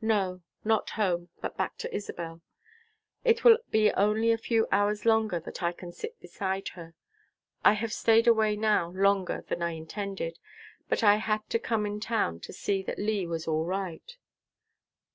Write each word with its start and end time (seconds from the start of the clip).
"No, 0.00 0.40
not 0.64 0.88
home, 0.96 1.28
but 1.42 1.58
back 1.58 1.76
to 1.84 1.94
Isabel. 1.94 2.40
It 3.24 3.44
will 3.44 3.58
be 3.68 3.92
only 3.92 4.32
a 4.32 4.38
few 4.38 4.66
hours 4.72 5.04
longer 5.04 5.38
that 5.40 5.62
I 5.62 5.72
can 5.72 5.92
sit 5.92 6.18
beside 6.18 6.68
her. 6.68 6.94
I 7.62 7.74
have 7.74 7.92
staid 7.92 8.26
away 8.26 8.56
now 8.56 8.88
longer 8.92 9.44
than 9.46 9.60
I 9.60 9.72
intended, 9.72 10.38
but 10.88 11.04
I 11.04 11.16
had 11.16 11.46
to 11.50 11.58
come 11.58 11.84
in 11.84 12.00
town 12.00 12.40
to 12.40 12.54
see 12.54 12.82
that 12.84 12.96
Lee 12.98 13.26
was 13.26 13.46
all 13.46 13.66
right." 13.66 14.16